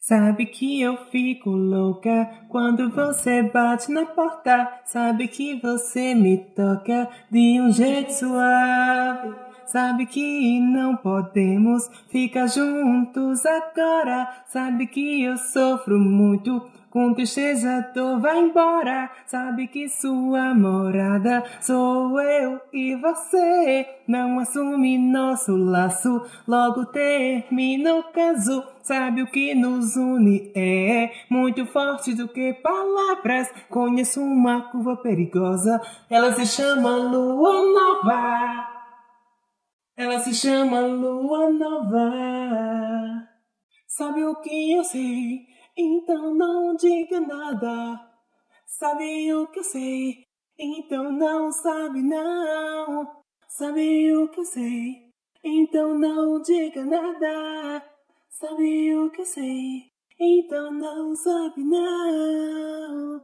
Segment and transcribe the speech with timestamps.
[0.00, 4.80] Sabe que eu fico louca quando você bate na porta.
[4.86, 9.34] Sabe que você me toca de um jeito suave.
[9.66, 14.42] Sabe que não podemos ficar juntos agora.
[14.46, 19.10] Sabe que eu sofro muito com tristeza, dor vai embora.
[19.26, 23.86] Sabe que sua morada sou eu e você.
[24.08, 28.64] Não assume nosso laço, logo termina o caso.
[28.82, 33.48] Sabe o que nos une é muito forte do que palavras.
[33.68, 38.80] Conheço uma curva perigosa, ela se chama Lua Nova.
[39.96, 43.30] Ela se chama Lua Nova.
[43.86, 45.50] Sabe o que eu sei?
[45.76, 48.00] Então não diga nada.
[48.66, 50.24] Sabe o que eu sei?
[50.58, 53.22] Então não sabe não.
[53.48, 55.10] Sabe o que eu sei?
[55.42, 57.82] Então não diga nada.
[58.28, 59.90] Sabe o que eu sei?
[60.18, 63.22] Então não sabe não.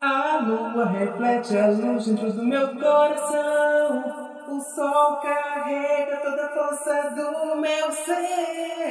[0.00, 4.02] A lua reflete a luz dentro do meu coração.
[4.50, 8.81] O sol carrega toda a força do meu ser.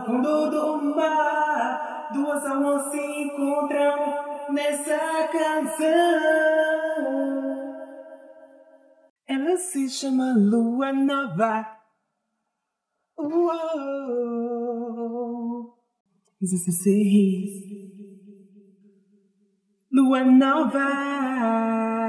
[0.00, 5.86] Ao fundo do mar, duas almas se encontram nessa canção.
[9.26, 11.78] Ela se chama Lua Nova.
[13.18, 13.50] Uou.
[16.40, 16.84] This is
[19.92, 21.99] Lua Nova.